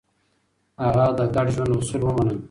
[0.83, 2.37] هغه د ګډ ژوند اصول ومنل.